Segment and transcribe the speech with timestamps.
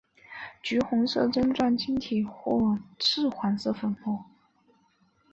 [0.63, 4.25] 橘红色针状晶体或赭黄色粉末。